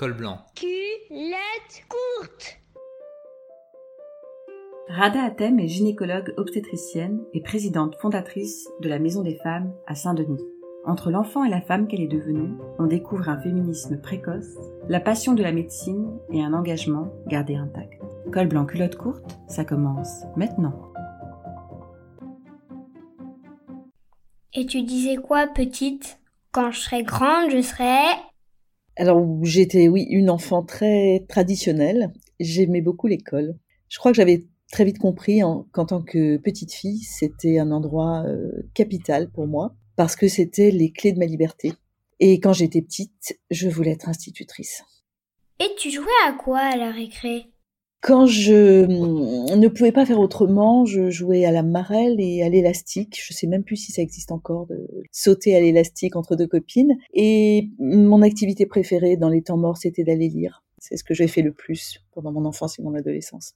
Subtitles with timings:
[0.00, 0.38] Col blanc.
[0.54, 2.58] Culotte courte.
[4.88, 10.42] Rada Atem est gynécologue obstétricienne et présidente fondatrice de la Maison des Femmes à Saint-Denis.
[10.86, 14.56] Entre l'enfant et la femme qu'elle est devenue, on découvre un féminisme précoce,
[14.88, 18.00] la passion de la médecine et un engagement gardé intact.
[18.32, 20.80] Col blanc culotte courte, ça commence maintenant.
[24.54, 26.20] Et tu disais quoi, petite?
[26.52, 28.29] Quand je serai grande, je serai...
[29.00, 32.12] Alors, j'étais, oui, une enfant très traditionnelle.
[32.38, 33.56] J'aimais beaucoup l'école.
[33.88, 35.40] Je crois que j'avais très vite compris
[35.72, 40.70] qu'en tant que petite fille, c'était un endroit euh, capital pour moi parce que c'était
[40.70, 41.72] les clés de ma liberté.
[42.18, 44.84] Et quand j'étais petite, je voulais être institutrice.
[45.60, 47.49] Et tu jouais à quoi à la récré?
[48.00, 53.20] Quand je ne pouvais pas faire autrement, je jouais à la marelle et à l'élastique.
[53.22, 56.96] Je sais même plus si ça existe encore de sauter à l'élastique entre deux copines.
[57.12, 60.64] Et mon activité préférée dans les temps morts, c'était d'aller lire.
[60.78, 63.54] C'est ce que j'ai fait le plus pendant mon enfance et mon adolescence.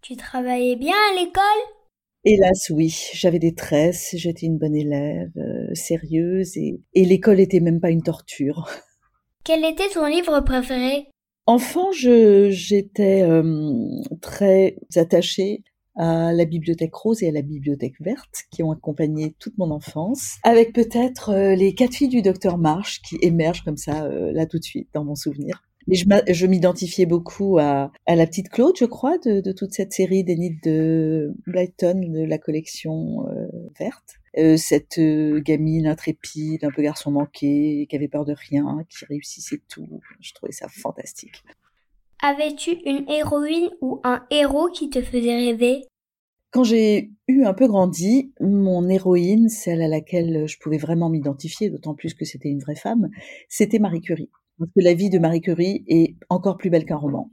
[0.00, 1.42] Tu travaillais bien à l'école?
[2.24, 2.94] Hélas, oui.
[3.14, 7.90] J'avais des tresses, j'étais une bonne élève, euh, sérieuse, et, et l'école était même pas
[7.90, 8.68] une torture.
[9.44, 11.08] Quel était ton livre préféré?
[11.46, 15.64] Enfant, j'étais euh, très attachée
[15.96, 20.36] à la bibliothèque rose et à la bibliothèque verte qui ont accompagné toute mon enfance,
[20.44, 24.46] avec peut-être euh, les quatre filles du docteur Marsh qui émergent comme ça euh, là
[24.46, 25.62] tout de suite dans mon souvenir.
[25.88, 30.62] Mais je m'identifiais beaucoup à, la petite Claude, je crois, de, toute cette série d'Enid
[30.62, 33.26] de Blyton de la collection
[33.76, 34.21] verte.
[34.38, 39.04] Euh, cette euh, gamine intrépide, un peu garçon manqué, qui avait peur de rien, qui
[39.04, 40.00] réussissait tout.
[40.20, 41.42] Je trouvais ça fantastique.
[42.22, 45.82] Avais-tu une héroïne ou un héros qui te faisait rêver?
[46.50, 51.68] Quand j'ai eu un peu grandi, mon héroïne, celle à laquelle je pouvais vraiment m'identifier,
[51.68, 53.10] d'autant plus que c'était une vraie femme,
[53.48, 54.30] c'était Marie Curie.
[54.58, 57.30] Parce que la vie de Marie Curie est encore plus belle qu'un roman.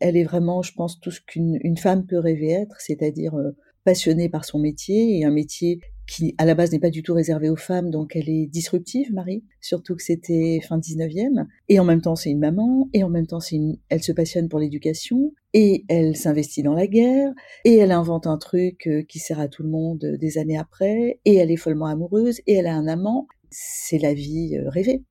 [0.00, 3.54] Elle est vraiment, je pense, tout ce qu'une femme peut rêver être, c'est-à-dire euh,
[3.84, 5.80] passionnée par son métier et un métier
[6.12, 9.12] qui à la base n'est pas du tout réservée aux femmes, donc elle est disruptive,
[9.14, 13.08] Marie, surtout que c'était fin 19e, et en même temps c'est une maman, et en
[13.08, 13.78] même temps c'est une...
[13.88, 17.32] elle se passionne pour l'éducation, et elle s'investit dans la guerre,
[17.64, 20.58] et elle invente un truc euh, qui sert à tout le monde euh, des années
[20.58, 24.68] après, et elle est follement amoureuse, et elle a un amant, c'est la vie euh,
[24.68, 25.04] rêvée.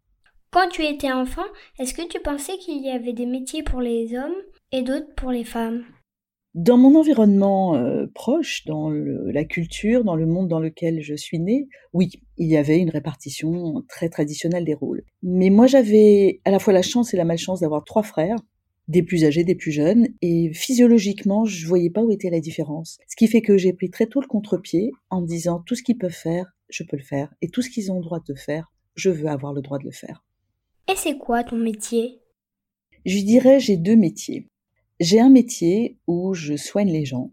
[0.51, 1.45] Quand tu étais enfant,
[1.79, 4.35] est-ce que tu pensais qu'il y avait des métiers pour les hommes
[4.71, 5.83] et d'autres pour les femmes?
[6.53, 11.39] Dans mon environnement euh, proche, dans la culture, dans le monde dans lequel je suis
[11.39, 15.03] née, oui, il y avait une répartition très traditionnelle des rôles.
[15.23, 18.37] Mais moi, j'avais à la fois la chance et la malchance d'avoir trois frères,
[18.87, 22.97] des plus âgés, des plus jeunes, et physiologiquement, je voyais pas où était la différence.
[23.07, 25.83] Ce qui fait que j'ai pris très tôt le contre-pied en me disant tout ce
[25.83, 28.33] qu'ils peuvent faire, je peux le faire, et tout ce qu'ils ont le droit de
[28.33, 30.25] faire, je veux avoir le droit de le faire.
[30.91, 32.19] Et c'est quoi ton métier?
[33.05, 34.49] Je dirais j'ai deux métiers.
[35.01, 37.31] J'ai un métier où je soigne les gens.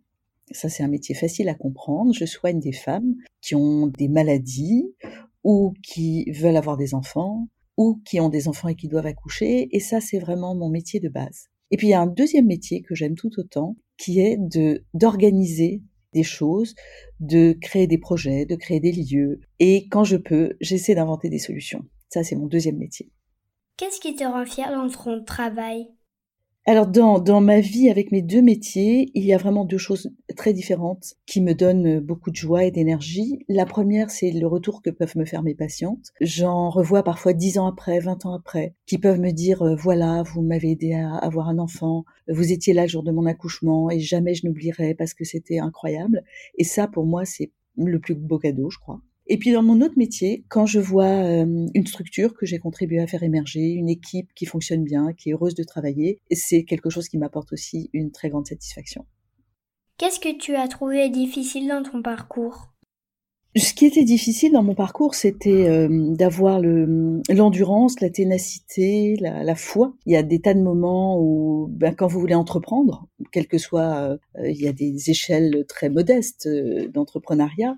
[0.53, 2.15] Ça, c'est un métier facile à comprendre.
[2.15, 4.95] Je soigne des femmes qui ont des maladies
[5.45, 7.47] ou qui veulent avoir des enfants
[7.77, 9.69] ou qui ont des enfants et qui doivent accoucher.
[9.71, 11.49] Et ça, c'est vraiment mon métier de base.
[11.71, 14.83] Et puis, il y a un deuxième métier que j'aime tout autant, qui est de,
[14.95, 15.83] d'organiser
[16.15, 16.75] des choses,
[17.21, 19.43] de créer des projets, de créer des lieux.
[19.59, 21.85] Et quand je peux, j'essaie d'inventer des solutions.
[22.09, 23.13] Ça, c'est mon deuxième métier.
[23.77, 25.89] Qu'est-ce qui te rend fier dans ton travail?
[26.69, 30.11] Alors dans, dans ma vie avec mes deux métiers, il y a vraiment deux choses
[30.37, 33.39] très différentes qui me donnent beaucoup de joie et d'énergie.
[33.49, 36.13] La première, c'est le retour que peuvent me faire mes patientes.
[36.21, 40.23] J'en revois parfois dix ans après, vingt ans après, qui peuvent me dire euh, voilà,
[40.25, 43.91] vous m'avez aidé à avoir un enfant, vous étiez là le jour de mon accouchement
[43.91, 46.23] et jamais je n'oublierai parce que c'était incroyable.
[46.59, 49.01] Et ça, pour moi, c'est le plus beau cadeau, je crois.
[49.31, 52.99] Et puis dans mon autre métier, quand je vois euh, une structure que j'ai contribué
[52.99, 56.89] à faire émerger, une équipe qui fonctionne bien, qui est heureuse de travailler, c'est quelque
[56.89, 59.05] chose qui m'apporte aussi une très grande satisfaction.
[59.99, 62.69] Qu'est-ce que tu as trouvé difficile dans ton parcours?
[63.57, 69.55] Ce qui était difficile dans mon parcours, c'était euh, d'avoir l'endurance, la ténacité, la, la,
[69.57, 69.95] foi.
[70.07, 73.59] Il y a des tas de moments où, ben, quand vous voulez entreprendre, quel que
[73.59, 76.49] soit, euh, il y a des échelles très modestes
[76.93, 77.75] d'entrepreneuriat,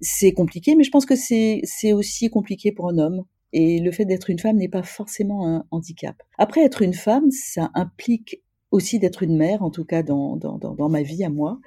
[0.00, 3.24] c'est compliqué, mais je pense que c'est aussi compliqué pour un homme.
[3.52, 6.16] Et le fait d'être une femme n'est pas forcément un handicap.
[6.36, 10.38] Après, être une femme, ça implique aussi d'être une mère, en tout cas dans,
[10.90, 11.60] ma vie à moi.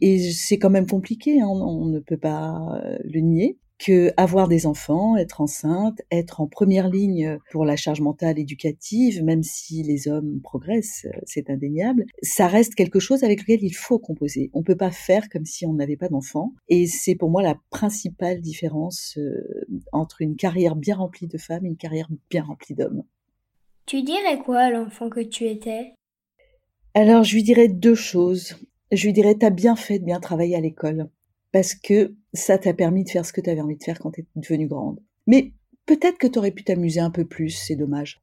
[0.00, 4.66] Et c'est quand même compliqué, hein, on ne peut pas le nier que avoir des
[4.66, 10.06] enfants, être enceinte, être en première ligne pour la charge mentale éducative, même si les
[10.06, 14.50] hommes progressent, c'est indéniable, ça reste quelque chose avec lequel il faut composer.
[14.52, 16.52] On peut pas faire comme si on n'avait pas d'enfants.
[16.68, 21.64] Et c'est pour moi la principale différence euh, entre une carrière bien remplie de femmes
[21.64, 23.04] et une carrière bien remplie d'hommes.
[23.86, 25.94] Tu dirais quoi à l'enfant que tu étais?
[26.92, 28.56] Alors, je lui dirais deux choses.
[28.92, 31.08] Je lui dirais, t'as bien fait de bien travailler à l'école,
[31.52, 34.12] parce que ça t'a permis de faire ce que tu avais envie de faire quand
[34.12, 35.00] t'es devenue grande.
[35.26, 35.52] Mais
[35.86, 38.20] peut-être que t'aurais pu t'amuser un peu plus, c'est dommage.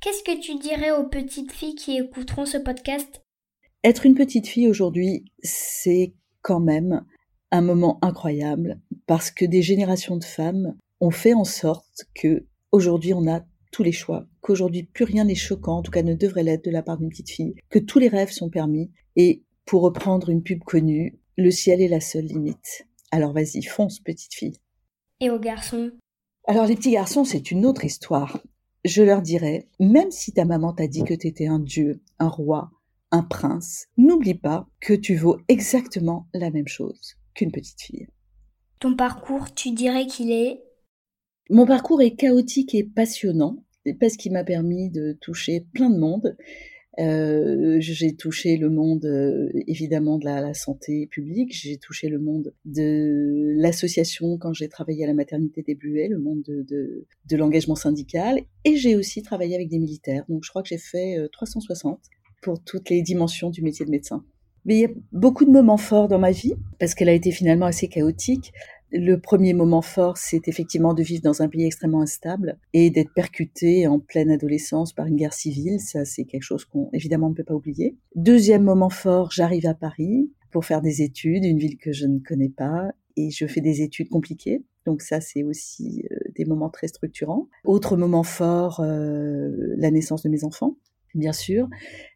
[0.00, 3.22] Qu'est-ce que tu dirais aux petites filles qui écouteront ce podcast?
[3.84, 7.04] Être une petite fille aujourd'hui, c'est quand même
[7.50, 13.14] un moment incroyable parce que des générations de femmes ont fait en sorte que aujourd'hui
[13.14, 16.42] on a tous les choix, qu'aujourd'hui plus rien n'est choquant, en tout cas ne devrait
[16.42, 19.82] l'être de la part d'une petite fille, que tous les rêves sont permis et pour
[19.82, 22.86] reprendre une pub connue, le ciel est la seule limite.
[23.12, 24.58] Alors vas-y, fonce petite fille.
[25.20, 25.92] Et aux garçons
[26.48, 28.42] Alors les petits garçons, c'est une autre histoire
[28.84, 32.28] je leur dirais, même si ta maman t'a dit que tu étais un dieu, un
[32.28, 32.70] roi,
[33.10, 38.08] un prince, n'oublie pas que tu vaux exactement la même chose qu'une petite fille.
[38.80, 40.62] Ton parcours, tu dirais qu'il est?
[41.50, 43.64] Mon parcours est chaotique et passionnant
[44.00, 46.36] parce qu'il m'a permis de toucher plein de monde,
[46.98, 52.52] euh, j'ai touché le monde euh, évidemment de la, santé publique, j'ai touché le monde
[52.66, 57.36] de l'association quand j'ai travaillé à la maternité des Bluets, le monde de, de, de
[57.36, 60.24] l'engagement syndical, et j'ai aussi travaillé avec des militaires.
[60.28, 62.08] Donc je crois que j'ai fait 360 euh,
[62.42, 64.24] pour toutes les dimensions du métier de médecin.
[64.64, 67.32] Mais il y a beaucoup de moments forts dans ma vie, parce qu'elle a été
[67.32, 68.52] finalement assez chaotique.
[68.92, 73.12] Le premier moment fort, c'est effectivement de vivre dans un pays extrêmement instable et d'être
[73.14, 75.80] percuté en pleine adolescence par une guerre civile.
[75.80, 77.96] Ça, c'est quelque chose qu'on évidemment ne peut pas oublier.
[78.14, 82.18] Deuxième moment fort, j'arrive à Paris pour faire des études, une ville que je ne
[82.18, 84.62] connais pas, et je fais des études compliquées.
[84.84, 87.48] Donc ça, c'est aussi euh, des moments très structurants.
[87.64, 90.76] Autre moment fort, euh, la naissance de mes enfants
[91.14, 91.68] bien sûr,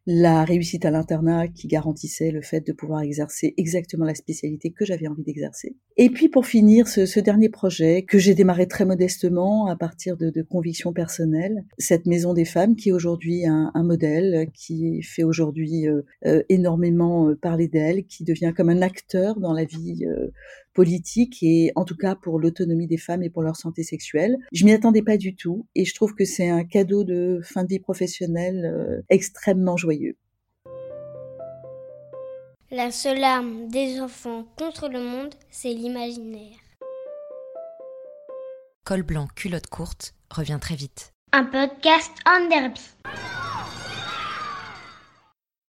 [0.07, 4.85] la réussite à l'internat qui garantissait le fait de pouvoir exercer exactement la spécialité que
[4.85, 5.77] j'avais envie d'exercer.
[5.97, 10.31] Et puis pour finir, ce, dernier projet que j'ai démarré très modestement à partir de,
[10.43, 16.03] convictions personnelles, cette maison des femmes qui est aujourd'hui un, modèle, qui fait aujourd'hui euh,
[16.27, 20.05] euh, énormément euh, parler d'elle, qui devient comme un acteur dans la vie
[20.77, 24.37] politique et en tout cas pour l'autonomie des femmes et pour leur santé sexuelle.
[24.53, 27.65] Je m'y attendais pas du tout et je trouve que c'est un cadeau de fin
[27.65, 30.17] de vie professionnelle euh, extrêmement joyeux.
[32.71, 36.59] La seule arme des enfants contre le monde, c'est l'imaginaire.
[38.85, 41.13] Col blanc, culotte courte revient très vite.
[41.33, 42.81] Un podcast en derby.